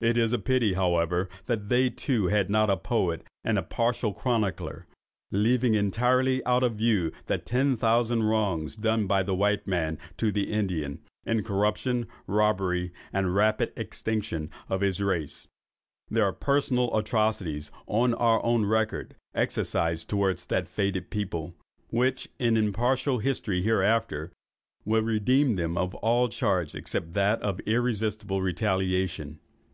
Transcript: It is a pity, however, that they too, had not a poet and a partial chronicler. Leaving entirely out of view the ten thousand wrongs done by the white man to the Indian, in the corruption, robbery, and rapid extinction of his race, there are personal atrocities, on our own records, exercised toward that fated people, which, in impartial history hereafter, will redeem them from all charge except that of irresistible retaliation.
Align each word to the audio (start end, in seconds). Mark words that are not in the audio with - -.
It 0.00 0.16
is 0.16 0.32
a 0.32 0.38
pity, 0.38 0.74
however, 0.74 1.28
that 1.46 1.68
they 1.70 1.90
too, 1.90 2.28
had 2.28 2.48
not 2.48 2.70
a 2.70 2.76
poet 2.76 3.24
and 3.42 3.58
a 3.58 3.64
partial 3.64 4.12
chronicler. 4.12 4.86
Leaving 5.32 5.74
entirely 5.74 6.40
out 6.46 6.62
of 6.62 6.76
view 6.76 7.10
the 7.26 7.36
ten 7.38 7.76
thousand 7.76 8.22
wrongs 8.22 8.76
done 8.76 9.08
by 9.08 9.24
the 9.24 9.34
white 9.34 9.66
man 9.66 9.98
to 10.18 10.30
the 10.30 10.52
Indian, 10.52 11.00
in 11.26 11.38
the 11.38 11.42
corruption, 11.42 12.06
robbery, 12.28 12.92
and 13.12 13.34
rapid 13.34 13.72
extinction 13.76 14.50
of 14.68 14.82
his 14.82 15.00
race, 15.02 15.48
there 16.08 16.22
are 16.22 16.32
personal 16.32 16.96
atrocities, 16.96 17.72
on 17.88 18.14
our 18.14 18.40
own 18.44 18.66
records, 18.66 19.16
exercised 19.34 20.08
toward 20.08 20.38
that 20.38 20.68
fated 20.68 21.10
people, 21.10 21.56
which, 21.88 22.28
in 22.38 22.56
impartial 22.56 23.18
history 23.18 23.62
hereafter, 23.62 24.30
will 24.84 25.02
redeem 25.02 25.56
them 25.56 25.74
from 25.74 25.90
all 26.02 26.28
charge 26.28 26.76
except 26.76 27.14
that 27.14 27.42
of 27.42 27.58
irresistible 27.66 28.40
retaliation. 28.40 29.40